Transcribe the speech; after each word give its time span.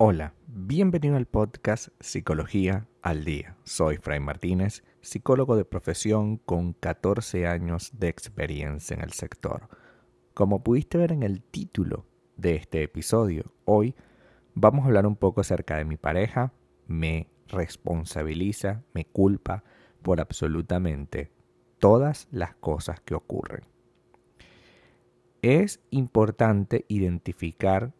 Hola, 0.00 0.32
bienvenido 0.46 1.16
al 1.16 1.26
podcast 1.26 1.88
Psicología 1.98 2.86
al 3.02 3.24
Día. 3.24 3.56
Soy 3.64 3.96
Fray 3.96 4.20
Martínez, 4.20 4.84
psicólogo 5.00 5.56
de 5.56 5.64
profesión 5.64 6.36
con 6.36 6.72
14 6.72 7.48
años 7.48 7.90
de 7.98 8.08
experiencia 8.08 8.94
en 8.94 9.02
el 9.02 9.12
sector. 9.12 9.68
Como 10.34 10.62
pudiste 10.62 10.98
ver 10.98 11.10
en 11.10 11.24
el 11.24 11.42
título 11.42 12.06
de 12.36 12.54
este 12.54 12.84
episodio, 12.84 13.52
hoy 13.64 13.96
vamos 14.54 14.84
a 14.84 14.86
hablar 14.86 15.04
un 15.06 15.16
poco 15.16 15.40
acerca 15.40 15.76
de 15.78 15.84
mi 15.84 15.96
pareja. 15.96 16.52
Me 16.86 17.28
responsabiliza, 17.48 18.84
me 18.94 19.04
culpa 19.04 19.64
por 20.02 20.20
absolutamente 20.20 21.32
todas 21.78 22.28
las 22.30 22.54
cosas 22.54 23.00
que 23.00 23.14
ocurren. 23.14 23.62
Es 25.42 25.80
importante 25.90 26.84
identificar 26.88 27.92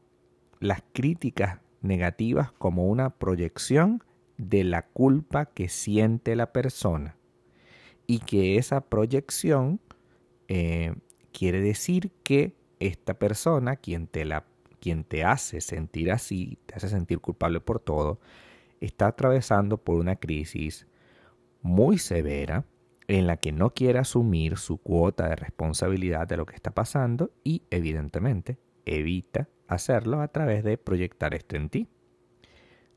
las 0.61 0.83
críticas 0.93 1.61
negativas 1.83 2.53
como 2.53 2.87
una 2.87 3.11
proyección 3.11 4.03
de 4.37 4.65
la 4.65 4.83
culpa 4.83 5.47
que 5.47 5.69
siente 5.69 6.37
la 6.37 6.53
persona 6.53 7.17
y 8.07 8.21
que 8.21 8.57
esa 8.57 8.81
proyección 8.81 9.81
eh, 10.49 10.95
quiere 11.33 11.61
decir 11.61 12.11
que 12.23 12.55
esta 12.81 13.15
persona, 13.15 13.77
quien 13.77 14.07
te, 14.07 14.25
la, 14.25 14.45
quien 14.81 15.05
te 15.05 15.25
hace 15.25 15.61
sentir 15.61 16.11
así, 16.11 16.59
te 16.67 16.75
hace 16.77 16.89
sentir 16.89 17.21
culpable 17.21 17.61
por 17.61 17.81
todo, 17.81 18.21
está 18.81 19.09
atravesando 19.09 19.79
por 19.79 19.97
una 19.97 20.17
crisis 20.17 20.87
muy 21.63 21.99
severa 21.99 22.65
en 23.09 23.27
la 23.27 23.39
que 23.39 23.53
no 23.53 23.71
quiere 23.71 23.99
asumir 23.99 24.59
su 24.59 24.77
cuota 24.77 25.29
de 25.29 25.37
responsabilidad 25.37 26.29
de 26.29 26.37
lo 26.37 26.45
que 26.45 26.55
está 26.55 26.71
pasando 26.71 27.33
y 27.43 27.63
evidentemente 27.71 28.59
evita 28.85 29.49
hacerlo 29.67 30.21
a 30.21 30.29
través 30.29 30.63
de 30.63 30.77
proyectar 30.77 31.35
esto 31.35 31.57
en 31.57 31.71
ti. 31.71 31.89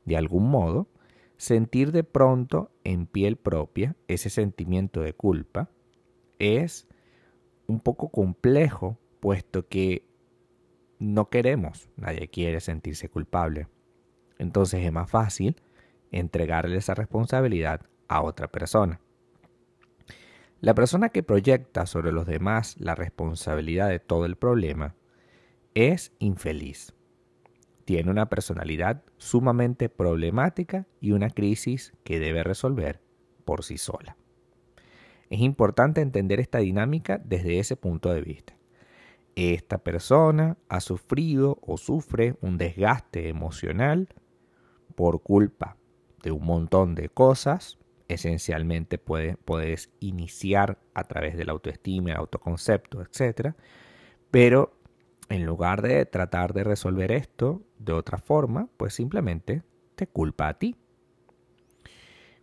De 0.04 0.16
algún 0.16 0.50
modo, 0.50 0.88
sentir 1.38 1.92
de 1.92 2.04
pronto 2.04 2.70
en 2.84 3.06
piel 3.06 3.36
propia 3.36 3.96
ese 4.06 4.28
sentimiento 4.28 5.00
de 5.00 5.14
culpa 5.14 5.70
es 6.38 6.86
un 7.66 7.80
poco 7.80 8.10
complejo, 8.10 8.98
puesto 9.20 9.66
que 9.68 10.06
no 10.98 11.30
queremos, 11.30 11.88
nadie 11.96 12.28
quiere 12.28 12.60
sentirse 12.60 13.08
culpable. 13.08 13.66
Entonces 14.38 14.84
es 14.84 14.92
más 14.92 15.10
fácil 15.10 15.56
entregarle 16.10 16.76
esa 16.76 16.94
responsabilidad 16.94 17.80
a 18.08 18.22
otra 18.22 18.48
persona. 18.48 19.00
La 20.62 20.74
persona 20.76 21.08
que 21.08 21.24
proyecta 21.24 21.86
sobre 21.86 22.12
los 22.12 22.24
demás 22.24 22.76
la 22.78 22.94
responsabilidad 22.94 23.88
de 23.88 23.98
todo 23.98 24.26
el 24.26 24.36
problema 24.36 24.94
es 25.74 26.12
infeliz. 26.20 26.94
Tiene 27.84 28.12
una 28.12 28.28
personalidad 28.28 29.02
sumamente 29.16 29.88
problemática 29.88 30.86
y 31.00 31.10
una 31.10 31.30
crisis 31.30 31.92
que 32.04 32.20
debe 32.20 32.44
resolver 32.44 33.00
por 33.44 33.64
sí 33.64 33.76
sola. 33.76 34.16
Es 35.30 35.40
importante 35.40 36.00
entender 36.00 36.38
esta 36.38 36.58
dinámica 36.58 37.18
desde 37.18 37.58
ese 37.58 37.74
punto 37.74 38.12
de 38.12 38.20
vista. 38.20 38.56
Esta 39.34 39.78
persona 39.78 40.58
ha 40.68 40.78
sufrido 40.78 41.58
o 41.62 41.76
sufre 41.76 42.36
un 42.40 42.56
desgaste 42.56 43.28
emocional 43.28 44.10
por 44.94 45.22
culpa 45.22 45.76
de 46.22 46.30
un 46.30 46.46
montón 46.46 46.94
de 46.94 47.08
cosas. 47.08 47.80
Esencialmente 48.08 48.98
puedes 48.98 49.90
iniciar 50.00 50.78
a 50.94 51.04
través 51.04 51.36
de 51.36 51.44
la 51.44 51.52
autoestima, 51.52 52.10
el 52.10 52.16
autoconcepto, 52.16 53.02
etc. 53.02 53.54
Pero 54.30 54.74
en 55.28 55.46
lugar 55.46 55.82
de 55.82 56.04
tratar 56.06 56.52
de 56.52 56.64
resolver 56.64 57.12
esto 57.12 57.62
de 57.78 57.92
otra 57.92 58.18
forma, 58.18 58.68
pues 58.76 58.94
simplemente 58.94 59.62
te 59.94 60.06
culpa 60.06 60.48
a 60.48 60.58
ti. 60.58 60.76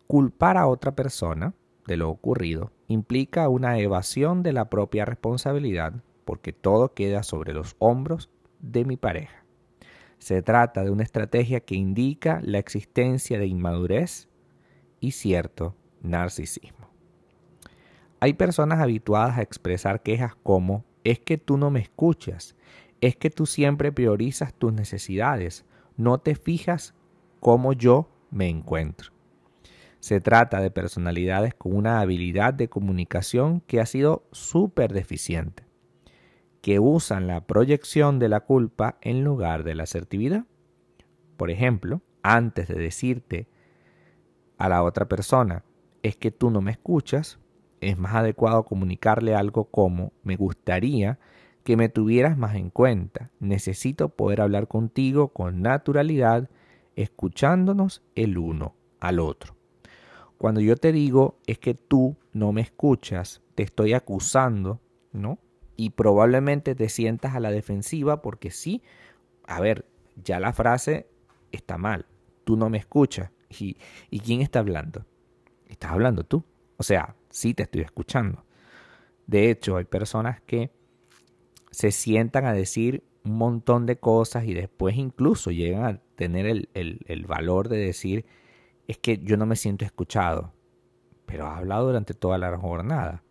Culpar 0.08 0.58
a 0.58 0.68
otra 0.68 0.96
persona 0.96 1.54
de 1.86 1.98
lo 1.98 2.10
ocurrido 2.10 2.72
implica 2.88 3.50
una 3.50 3.78
evasión 3.80 4.42
de 4.42 4.54
la 4.54 4.70
propia 4.70 5.06
responsabilidad 5.06 5.94
porque 6.26 6.54
todo 6.54 6.94
queda 6.94 7.24
sobre 7.24 7.54
los 7.54 7.76
hombros 7.80 8.30
de 8.60 8.86
mi 8.86 8.98
pareja. 8.98 9.44
Se 10.20 10.42
trata 10.42 10.84
de 10.84 10.92
una 10.92 11.04
estrategia 11.04 11.60
que 11.60 11.76
indica 11.76 12.42
la 12.44 12.60
existencia 12.60 13.40
de 13.40 13.48
inmadurez 13.48 14.29
y 15.00 15.12
cierto 15.12 15.76
narcisismo. 16.02 16.90
Hay 18.20 18.34
personas 18.34 18.80
habituadas 18.80 19.38
a 19.38 19.42
expresar 19.42 20.04
quejas 20.04 20.36
como 20.44 20.84
es 21.04 21.20
que 21.20 21.38
tú 21.38 21.58
no 21.58 21.72
me 21.72 21.80
escuchas, 21.80 22.56
es 23.02 23.16
que 23.16 23.30
tú 23.30 23.46
siempre 23.46 23.92
priorizas 23.92 24.54
tus 24.54 24.74
necesidades, 24.74 25.66
no 25.96 26.18
te 26.18 26.36
fijas 26.36 26.94
cómo 27.40 27.74
yo 27.74 28.10
me 28.30 28.50
encuentro. 28.50 29.12
Se 30.00 30.22
trata 30.22 30.62
de 30.62 30.72
personalidades 30.72 31.54
con 31.54 31.76
una 31.76 32.00
habilidad 32.00 32.54
de 32.54 32.70
comunicación 32.70 33.62
que 33.62 33.82
ha 33.82 33.86
sido 33.86 34.24
súper 34.32 34.94
deficiente, 34.94 35.64
que 36.62 36.80
usan 36.80 37.28
la 37.28 37.46
proyección 37.46 38.20
de 38.20 38.30
la 38.30 38.42
culpa 38.42 38.98
en 39.02 39.24
lugar 39.24 39.64
de 39.64 39.76
la 39.76 39.84
asertividad. 39.84 40.46
Por 41.38 41.52
ejemplo, 41.52 42.02
antes 42.22 42.68
de 42.68 42.76
decirte 42.76 43.48
a 44.60 44.70
la 44.70 44.84
otra 44.84 45.08
persona, 45.08 45.64
es 46.04 46.16
que 46.16 46.30
tú 46.30 46.52
no 46.52 46.62
me 46.62 46.72
escuchas, 46.72 47.40
es 47.82 47.98
más 47.98 48.14
adecuado 48.14 48.64
comunicarle 48.64 49.34
algo 49.34 49.66
como 49.66 50.12
me 50.22 50.36
gustaría 50.36 51.18
que 51.64 51.78
me 51.78 51.90
tuvieras 51.90 52.38
más 52.38 52.56
en 52.56 52.70
cuenta. 52.70 53.32
Necesito 53.40 54.10
poder 54.10 54.42
hablar 54.42 54.68
contigo 54.68 55.30
con 55.30 55.62
naturalidad, 55.62 56.50
escuchándonos 56.96 58.04
el 58.16 58.38
uno 58.38 58.76
al 59.00 59.20
otro. 59.20 59.56
Cuando 60.38 60.62
yo 60.62 60.76
te 60.76 60.92
digo 60.92 61.38
es 61.48 61.58
que 61.58 61.74
tú 61.74 62.18
no 62.34 62.52
me 62.52 62.62
escuchas, 62.62 63.42
te 63.56 63.64
estoy 63.64 63.94
acusando, 63.94 64.80
¿no? 65.14 65.40
Y 65.78 65.92
probablemente 65.92 66.76
te 66.76 66.90
sientas 66.90 67.36
a 67.36 67.40
la 67.40 67.52
defensiva 67.52 68.22
porque 68.22 68.52
sí, 68.52 68.84
a 69.48 69.62
ver, 69.62 69.86
ya 70.22 70.42
la 70.42 70.52
frase 70.52 71.08
está 71.54 71.78
mal. 71.78 72.06
Tú 72.44 72.58
no 72.58 72.70
me 72.70 72.78
escuchas. 72.78 73.32
¿Y, 73.50 73.78
¿y 74.10 74.20
quién 74.20 74.42
está 74.42 74.60
hablando? 74.60 75.06
Estás 75.68 75.92
hablando 75.92 76.24
tú. 76.24 76.44
O 76.78 76.84
sea, 76.84 77.16
sí 77.30 77.54
te 77.54 77.64
estoy 77.64 77.82
escuchando. 77.82 78.44
De 79.28 79.50
hecho, 79.50 79.78
hay 79.78 79.86
personas 79.86 80.42
que 80.42 80.72
se 81.72 81.92
sientan 81.92 82.46
a 82.46 82.54
decir 82.54 83.04
un 83.24 83.38
montón 83.38 83.86
de 83.86 84.00
cosas 84.00 84.46
y 84.46 84.54
después 84.54 84.96
incluso 84.96 85.52
llegan 85.52 85.86
a 85.86 86.02
tener 86.16 86.68
el, 86.74 87.26
valor 87.28 87.70
de 87.70 87.78
decir, 87.78 88.26
es 88.88 88.98
que 88.98 89.20
yo 89.20 89.38
no 89.38 89.46
me 89.46 89.56
siento 89.56 89.86
escuchado, 89.86 90.54
pero 91.26 91.48
has 91.48 91.60
hablado 91.60 91.88
durante 91.88 92.14
toda 92.14 92.38
la 92.38 92.58
jornada. 92.58 93.24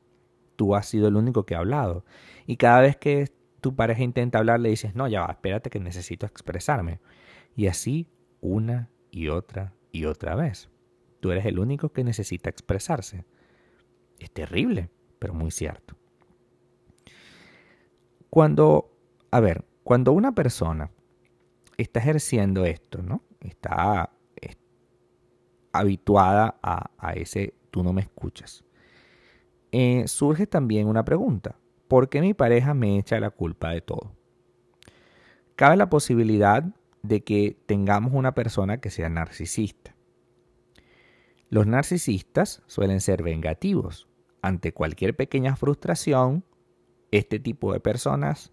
Tú 0.56 0.74
has 0.74 0.86
sido 0.86 1.08
el 1.08 1.16
único 1.16 1.44
que 1.44 1.54
ha 1.54 1.58
hablado. 1.58 2.04
Y 2.46 2.56
cada 2.56 2.80
vez 2.80 2.96
que 2.96 3.32
tu 3.60 3.74
pareja 3.74 4.02
intenta 4.02 4.38
hablar, 4.38 4.60
le 4.60 4.70
dices, 4.70 4.94
no, 4.94 5.08
ya 5.08 5.22
va, 5.22 5.32
espérate 5.32 5.70
que 5.70 5.80
necesito 5.80 6.26
expresarme. 6.26 7.00
Y 7.56 7.66
así 7.66 8.08
una 8.40 8.88
y 9.10 9.28
otra 9.28 9.74
y 9.92 10.04
otra 10.04 10.34
vez. 10.34 10.68
Tú 11.20 11.30
eres 11.30 11.46
el 11.46 11.58
único 11.58 11.90
que 11.90 12.04
necesita 12.04 12.48
expresarse. 12.50 13.24
Es 14.18 14.30
terrible, 14.30 14.90
pero 15.18 15.34
muy 15.34 15.50
cierto. 15.50 15.96
Cuando, 18.30 18.90
a 19.30 19.40
ver, 19.40 19.64
cuando 19.84 20.12
una 20.12 20.34
persona 20.34 20.90
está 21.76 22.00
ejerciendo 22.00 22.64
esto, 22.64 23.02
¿no? 23.02 23.22
Está 23.40 24.10
habituada 25.72 26.58
a, 26.62 27.12
ese 27.14 27.54
tú 27.70 27.82
no 27.82 27.92
me 27.92 28.02
escuchas. 28.02 28.64
Eh, 29.72 30.04
surge 30.06 30.46
también 30.46 30.88
una 30.88 31.04
pregunta. 31.04 31.56
¿Por 31.88 32.08
qué 32.08 32.20
mi 32.20 32.34
pareja 32.34 32.74
me 32.74 32.98
echa 32.98 33.20
la 33.20 33.30
culpa 33.30 33.70
de 33.70 33.80
todo? 33.80 34.12
Cabe 35.56 35.76
la 35.76 35.88
posibilidad 35.88 36.64
de 37.02 37.22
que 37.22 37.56
tengamos 37.66 38.12
una 38.14 38.34
persona 38.34 38.78
que 38.78 38.90
sea 38.90 39.08
narcisista. 39.08 39.94
Los 41.50 41.66
narcisistas 41.66 42.62
suelen 42.66 43.00
ser 43.00 43.22
vengativos. 43.22 44.08
Ante 44.42 44.72
cualquier 44.72 45.16
pequeña 45.16 45.56
frustración, 45.56 46.44
este 47.10 47.40
tipo 47.40 47.72
de 47.72 47.80
personas 47.80 48.52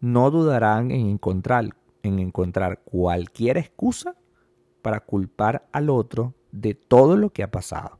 no 0.00 0.30
dudarán 0.30 0.90
en 0.90 1.06
encontrar, 1.06 1.70
en 2.02 2.18
encontrar 2.18 2.82
cualquier 2.84 3.56
excusa 3.56 4.14
para 4.82 5.00
culpar 5.00 5.66
al 5.72 5.88
otro 5.88 6.34
de 6.52 6.74
todo 6.74 7.16
lo 7.16 7.30
que 7.30 7.42
ha 7.42 7.50
pasado. 7.50 7.98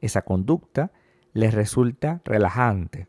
Esa 0.00 0.22
conducta 0.22 0.92
les 1.32 1.54
resulta 1.54 2.20
relajante. 2.24 3.06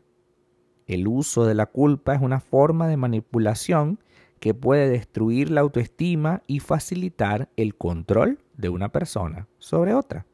El 0.86 1.08
uso 1.08 1.44
de 1.44 1.54
la 1.54 1.66
culpa 1.66 2.14
es 2.14 2.22
una 2.22 2.40
forma 2.40 2.86
de 2.86 2.96
manipulación 2.96 3.98
que 4.40 4.54
puede 4.54 4.88
destruir 4.88 5.50
la 5.50 5.60
autoestima 5.60 6.42
y 6.46 6.60
facilitar 6.60 7.50
el 7.56 7.76
control 7.76 8.40
de 8.56 8.70
una 8.70 8.90
persona 8.90 9.46
sobre 9.58 9.94
otra. 9.94 10.26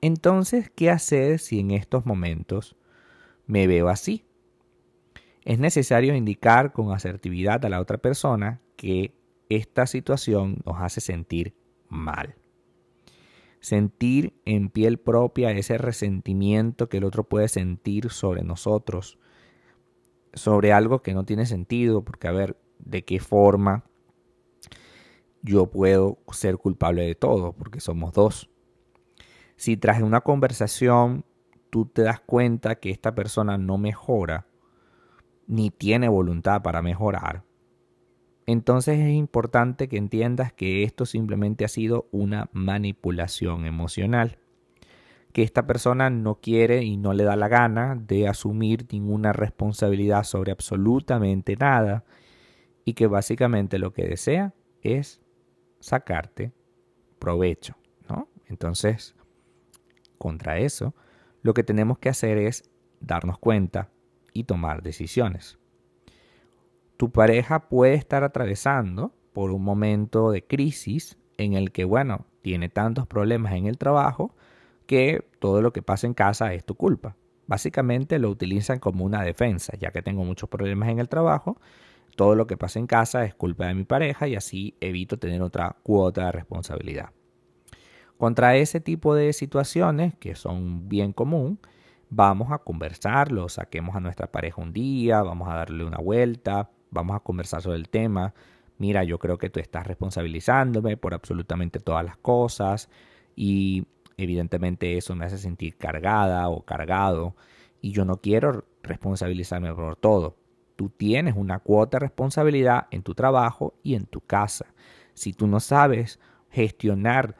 Entonces, 0.00 0.70
¿qué 0.74 0.90
hacer 0.90 1.38
si 1.38 1.60
en 1.60 1.70
estos 1.70 2.04
momentos 2.06 2.76
me 3.46 3.66
veo 3.66 3.88
así. 3.88 4.24
Es 5.44 5.58
necesario 5.58 6.14
indicar 6.14 6.72
con 6.72 6.92
asertividad 6.92 7.64
a 7.64 7.68
la 7.68 7.80
otra 7.80 7.98
persona 7.98 8.60
que 8.76 9.14
esta 9.48 9.86
situación 9.86 10.58
nos 10.66 10.80
hace 10.80 11.00
sentir 11.00 11.54
mal. 11.88 12.34
Sentir 13.60 14.34
en 14.44 14.68
piel 14.68 14.98
propia 14.98 15.52
ese 15.52 15.78
resentimiento 15.78 16.88
que 16.88 16.98
el 16.98 17.04
otro 17.04 17.24
puede 17.24 17.48
sentir 17.48 18.10
sobre 18.10 18.42
nosotros, 18.42 19.18
sobre 20.34 20.72
algo 20.72 21.02
que 21.02 21.14
no 21.14 21.24
tiene 21.24 21.46
sentido, 21.46 22.04
porque 22.04 22.28
a 22.28 22.32
ver, 22.32 22.56
¿de 22.86 23.04
qué 23.04 23.20
forma 23.20 23.84
yo 25.42 25.66
puedo 25.66 26.18
ser 26.32 26.56
culpable 26.56 27.02
de 27.02 27.14
todo? 27.14 27.52
Porque 27.52 27.80
somos 27.80 28.12
dos. 28.12 28.48
Si 29.56 29.76
tras 29.76 30.00
una 30.00 30.22
conversación 30.22 31.24
tú 31.70 31.86
te 31.86 32.02
das 32.02 32.20
cuenta 32.20 32.76
que 32.76 32.90
esta 32.90 33.14
persona 33.14 33.58
no 33.58 33.76
mejora, 33.76 34.46
ni 35.46 35.70
tiene 35.70 36.08
voluntad 36.08 36.62
para 36.62 36.80
mejorar, 36.80 37.44
entonces 38.46 39.00
es 39.00 39.12
importante 39.12 39.88
que 39.88 39.96
entiendas 39.96 40.52
que 40.52 40.84
esto 40.84 41.04
simplemente 41.04 41.64
ha 41.64 41.68
sido 41.68 42.08
una 42.12 42.48
manipulación 42.52 43.66
emocional, 43.66 44.38
que 45.32 45.42
esta 45.42 45.66
persona 45.66 46.10
no 46.10 46.36
quiere 46.36 46.84
y 46.84 46.96
no 46.96 47.12
le 47.12 47.24
da 47.24 47.36
la 47.36 47.48
gana 47.48 47.96
de 47.96 48.28
asumir 48.28 48.86
ninguna 48.90 49.32
responsabilidad 49.32 50.22
sobre 50.22 50.52
absolutamente 50.52 51.56
nada 51.56 52.04
y 52.86 52.94
que 52.94 53.06
básicamente 53.06 53.78
lo 53.78 53.92
que 53.92 54.06
desea 54.08 54.54
es 54.80 55.20
sacarte 55.80 56.52
provecho, 57.18 57.76
¿no? 58.08 58.30
Entonces, 58.46 59.14
contra 60.16 60.58
eso, 60.58 60.94
lo 61.42 61.52
que 61.52 61.64
tenemos 61.64 61.98
que 61.98 62.08
hacer 62.08 62.38
es 62.38 62.70
darnos 63.00 63.38
cuenta 63.38 63.90
y 64.32 64.44
tomar 64.44 64.82
decisiones 64.82 65.58
tu 66.96 67.10
pareja 67.10 67.68
puede 67.68 67.94
estar 67.94 68.24
atravesando 68.24 69.12
por 69.32 69.50
un 69.50 69.62
momento 69.62 70.30
de 70.30 70.44
crisis 70.44 71.18
en 71.36 71.54
el 71.54 71.72
que, 71.72 71.84
bueno, 71.84 72.26
tiene 72.42 72.68
tantos 72.68 73.06
problemas 73.06 73.52
en 73.54 73.66
el 73.66 73.76
trabajo 73.76 74.34
que 74.86 75.28
todo 75.40 75.60
lo 75.62 75.72
que 75.72 75.82
pasa 75.82 76.06
en 76.06 76.14
casa 76.14 76.54
es 76.54 76.64
tu 76.64 76.74
culpa. 76.74 77.16
Básicamente 77.46 78.18
lo 78.18 78.30
utilizan 78.30 78.78
como 78.78 79.04
una 79.04 79.22
defensa, 79.22 79.76
ya 79.78 79.90
que 79.90 80.02
tengo 80.02 80.24
muchos 80.24 80.48
problemas 80.48 80.88
en 80.88 80.98
el 80.98 81.08
trabajo, 81.08 81.60
todo 82.16 82.34
lo 82.34 82.46
que 82.46 82.56
pasa 82.56 82.78
en 82.78 82.86
casa 82.86 83.24
es 83.24 83.34
culpa 83.34 83.66
de 83.66 83.74
mi 83.74 83.84
pareja 83.84 84.26
y 84.26 84.34
así 84.34 84.74
evito 84.80 85.18
tener 85.18 85.42
otra 85.42 85.76
cuota 85.82 86.26
de 86.26 86.32
responsabilidad. 86.32 87.10
Contra 88.18 88.56
ese 88.56 88.80
tipo 88.80 89.14
de 89.14 89.32
situaciones, 89.32 90.14
que 90.16 90.34
son 90.34 90.88
bien 90.88 91.12
común, 91.12 91.60
vamos 92.08 92.50
a 92.50 92.58
conversarlo, 92.58 93.48
saquemos 93.48 93.94
a 93.94 94.00
nuestra 94.00 94.32
pareja 94.32 94.62
un 94.62 94.72
día, 94.72 95.22
vamos 95.22 95.48
a 95.48 95.56
darle 95.56 95.84
una 95.84 95.98
vuelta, 95.98 96.70
vamos 96.90 97.14
a 97.14 97.20
conversar 97.20 97.60
sobre 97.60 97.76
el 97.76 97.90
tema. 97.90 98.32
Mira, 98.78 99.04
yo 99.04 99.18
creo 99.18 99.36
que 99.38 99.50
tú 99.50 99.60
estás 99.60 99.86
responsabilizándome 99.86 100.96
por 100.96 101.12
absolutamente 101.12 101.78
todas 101.78 102.04
las 102.04 102.16
cosas 102.16 102.88
y 103.34 103.86
evidentemente 104.16 104.96
eso 104.96 105.14
me 105.14 105.26
hace 105.26 105.38
sentir 105.38 105.76
cargada 105.76 106.48
o 106.48 106.62
cargado 106.64 107.36
y 107.82 107.92
yo 107.92 108.06
no 108.06 108.16
quiero 108.16 108.64
responsabilizarme 108.82 109.74
por 109.74 109.96
todo. 109.96 110.36
Tú 110.76 110.90
tienes 110.90 111.34
una 111.36 111.58
cuota 111.58 111.96
de 111.96 112.06
responsabilidad 112.06 112.86
en 112.90 113.02
tu 113.02 113.14
trabajo 113.14 113.74
y 113.82 113.94
en 113.94 114.06
tu 114.06 114.20
casa. 114.20 114.66
Si 115.14 115.32
tú 115.32 115.46
no 115.46 115.60
sabes 115.60 116.20
gestionar 116.50 117.36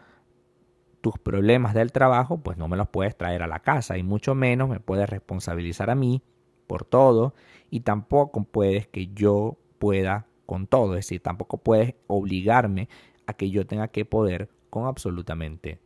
tus 1.02 1.18
problemas 1.18 1.74
del 1.74 1.92
trabajo, 1.92 2.38
pues 2.38 2.56
no 2.56 2.66
me 2.66 2.76
los 2.76 2.88
puedes 2.88 3.16
traer 3.16 3.42
a 3.42 3.46
la 3.46 3.60
casa 3.60 3.96
y 3.98 4.02
mucho 4.02 4.34
menos 4.34 4.68
me 4.68 4.80
puedes 4.80 5.08
responsabilizar 5.08 5.90
a 5.90 5.94
mí 5.94 6.22
por 6.66 6.84
todo 6.84 7.34
y 7.70 7.80
tampoco 7.80 8.42
puedes 8.44 8.88
que 8.88 9.08
yo 9.08 9.58
pueda 9.78 10.26
con 10.46 10.66
todo, 10.66 10.94
es 10.94 11.06
decir, 11.06 11.20
tampoco 11.20 11.58
puedes 11.58 11.94
obligarme 12.06 12.88
a 13.26 13.34
que 13.34 13.50
yo 13.50 13.66
tenga 13.66 13.88
que 13.88 14.04
poder 14.04 14.48
con 14.70 14.86
absolutamente 14.86 15.80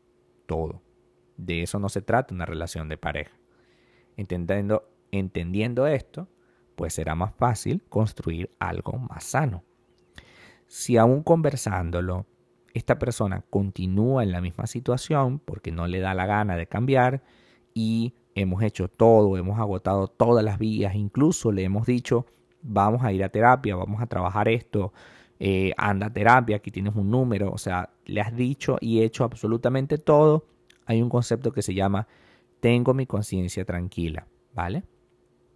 todo. 0.46 0.82
De 1.36 1.62
eso 1.62 1.78
no 1.78 1.88
se 1.88 2.02
trata 2.02 2.34
una 2.34 2.46
relación 2.46 2.88
de 2.88 2.98
pareja. 2.98 3.36
Entendiendo, 4.16 4.88
entendiendo 5.10 5.86
esto, 5.86 6.28
pues 6.80 6.94
será 6.94 7.14
más 7.14 7.34
fácil 7.34 7.82
construir 7.90 8.48
algo 8.58 8.96
más 8.96 9.24
sano. 9.24 9.64
Si 10.66 10.96
aún 10.96 11.22
conversándolo, 11.22 12.24
esta 12.72 12.98
persona 12.98 13.44
continúa 13.50 14.22
en 14.22 14.32
la 14.32 14.40
misma 14.40 14.66
situación 14.66 15.40
porque 15.40 15.72
no 15.72 15.86
le 15.86 16.00
da 16.00 16.14
la 16.14 16.24
gana 16.24 16.56
de 16.56 16.66
cambiar 16.66 17.22
y 17.74 18.14
hemos 18.34 18.62
hecho 18.62 18.88
todo, 18.88 19.36
hemos 19.36 19.58
agotado 19.58 20.08
todas 20.08 20.42
las 20.42 20.58
vías, 20.58 20.94
incluso 20.94 21.52
le 21.52 21.64
hemos 21.64 21.84
dicho, 21.84 22.24
vamos 22.62 23.04
a 23.04 23.12
ir 23.12 23.24
a 23.24 23.28
terapia, 23.28 23.76
vamos 23.76 24.00
a 24.00 24.06
trabajar 24.06 24.48
esto, 24.48 24.94
eh, 25.38 25.74
anda 25.76 26.06
a 26.06 26.12
terapia, 26.14 26.56
aquí 26.56 26.70
tienes 26.70 26.96
un 26.96 27.10
número, 27.10 27.52
o 27.52 27.58
sea, 27.58 27.90
le 28.06 28.22
has 28.22 28.34
dicho 28.34 28.78
y 28.80 29.02
hecho 29.02 29.24
absolutamente 29.24 29.98
todo, 29.98 30.46
hay 30.86 31.02
un 31.02 31.10
concepto 31.10 31.52
que 31.52 31.60
se 31.60 31.74
llama 31.74 32.08
tengo 32.60 32.94
mi 32.94 33.04
conciencia 33.04 33.66
tranquila, 33.66 34.26
¿vale? 34.54 34.82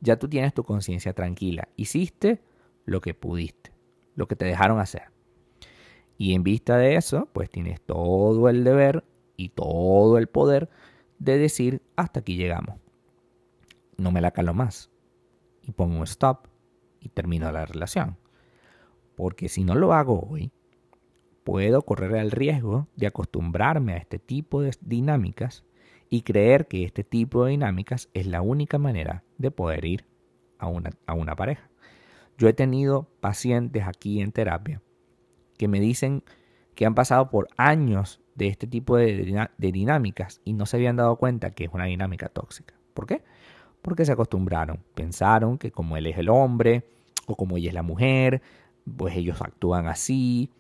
Ya 0.05 0.19
tú 0.19 0.29
tienes 0.29 0.53
tu 0.53 0.65
conciencia 0.65 1.15
tranquila, 1.15 1.69
hiciste 1.77 2.43
lo 2.85 3.01
que 3.01 3.15
pudiste, 3.15 3.73
lo 4.17 4.29
que 4.29 4.37
te 4.37 4.45
dejaron 4.45 4.79
hacer. 4.79 5.05
Y 6.19 6.35
en 6.35 6.43
vista 6.43 6.77
de 6.77 6.97
eso, 6.97 7.31
pues 7.33 7.49
tienes 7.49 7.81
todo 7.81 8.51
el 8.51 8.65
deber 8.65 9.03
y 9.39 9.49
todo 9.49 10.19
el 10.19 10.27
poder 10.27 10.69
de 11.19 11.39
decir 11.39 11.81
hasta 11.97 12.21
aquí 12.21 12.37
llegamos. 12.37 12.79
No 13.97 14.11
me 14.11 14.21
la 14.21 14.33
calo 14.33 14.53
más. 14.53 14.91
Y 15.63 15.73
pongo 15.73 15.97
un 15.97 16.03
stop 16.03 16.49
y 17.01 17.09
termino 17.09 17.51
la 17.51 17.65
relación. 17.65 18.19
Porque 19.17 19.49
si 19.49 19.65
no 19.65 19.75
lo 19.75 19.95
hago 19.95 20.29
hoy, 20.29 20.53
puedo 21.45 21.81
correr 21.81 22.17
el 22.17 22.31
riesgo 22.31 22.89
de 22.95 23.07
acostumbrarme 23.07 23.95
a 23.95 23.97
este 23.97 24.19
tipo 24.19 24.61
de 24.61 24.73
dinámicas 24.83 25.65
y 26.11 26.23
creer 26.23 26.69
que 26.69 26.85
este 26.85 27.05
tipo 27.05 27.47
de 27.47 27.53
dinámicas 27.53 28.11
es 28.13 28.27
la 28.27 28.43
única 28.43 28.77
manera 28.77 29.24
de 29.39 29.51
poder 29.51 29.85
ir 29.85 30.05
a 30.59 30.67
una, 30.67 30.91
a 31.07 31.15
una 31.15 31.37
pareja. 31.37 31.69
Yo 32.39 32.49
he 32.49 32.53
tenido 32.53 33.09
pacientes 33.21 33.85
aquí 33.87 34.21
en 34.21 34.33
terapia 34.33 34.83
que 35.57 35.69
me 35.69 35.81
dicen 35.81 36.25
que 36.75 36.87
han 36.87 36.95
pasado 36.95 37.31
por 37.31 37.49
años 37.57 38.21
de 38.35 38.49
este 38.49 38.67
tipo 38.67 38.97
de, 38.97 39.49
dinámicas 39.59 40.41
y 40.45 40.55
no 40.55 40.67
se 40.67 40.77
habían 40.77 40.97
dado 40.97 41.17
cuenta 41.17 41.51
que 41.51 41.65
es 41.65 41.71
una 41.73 41.85
dinámica 41.85 42.29
tóxica. 42.29 42.75
¿Por 42.93 43.07
qué? 43.07 43.23
Porque 43.83 44.05
se 44.05 44.13
acostumbraron, 44.13 44.81
pensaron 44.95 45.59
que 45.59 45.71
como 45.71 45.97
él 45.97 46.07
es 46.07 46.19
el 46.19 46.29
hombre 46.29 46.85
o 47.27 47.37
como 47.37 47.57
ella 47.57 47.69
es 47.69 47.75
la 47.75 47.83
mujer, 47.83 48.43
pues 48.97 49.17
ellos 49.17 49.41
actúan 49.41 49.87
así 49.87 50.51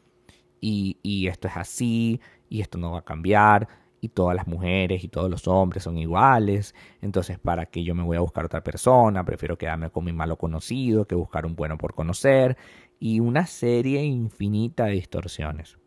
y, 0.60 0.99
y 1.02 1.26
esto 1.26 1.49
es 1.49 1.56
así 1.56 2.20
y 2.49 2.60
esto 2.60 2.78
no 2.78 2.92
va 2.92 3.00
a 3.00 3.04
cambiar 3.04 3.68
y 4.04 4.11
todas 4.11 4.37
las 4.37 4.46
mujeres 4.46 5.02
y 5.02 5.08
todos 5.08 5.30
los 5.30 5.49
hombres 5.49 5.82
son 5.82 5.96
iguales, 5.96 6.75
entonces 7.00 7.38
para 7.38 7.64
qué 7.64 7.84
yo 7.84 7.94
me 7.94 8.02
voy 8.02 8.18
a 8.18 8.20
buscar 8.20 8.44
otra 8.44 8.62
persona, 8.62 9.25
prefiero 9.25 9.56
quedarme 9.56 9.88
con 9.88 10.04
mi 10.04 10.12
malo 10.12 10.37
conocido 10.37 11.06
que 11.06 11.14
buscar 11.14 11.46
un 11.46 11.56
bueno 11.56 11.78
por 11.78 11.94
conocer 11.94 12.58
y 13.00 13.20
una 13.20 13.46
serie 13.46 14.04
infinita 14.04 14.84
de 14.84 14.92
distorsiones. 14.92 15.78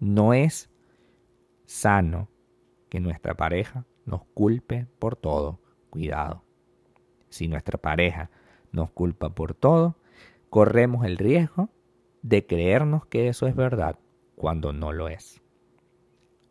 No 0.00 0.34
es 0.34 0.68
sano 1.64 2.28
que 2.90 3.00
nuestra 3.00 3.34
pareja 3.34 3.86
nos 4.04 4.26
culpe 4.34 4.86
por 4.98 5.16
todo. 5.16 5.58
Cuidado. 5.88 6.44
Si 7.30 7.48
nuestra 7.48 7.78
pareja 7.78 8.30
nos 8.70 8.90
culpa 8.90 9.30
por 9.30 9.54
todo, 9.54 9.96
corremos 10.50 11.06
el 11.06 11.16
riesgo 11.16 11.70
de 12.20 12.44
creernos 12.44 13.06
que 13.06 13.28
eso 13.28 13.46
es 13.46 13.56
verdad 13.56 13.98
cuando 14.34 14.74
no 14.74 14.92
lo 14.92 15.08
es. 15.08 15.40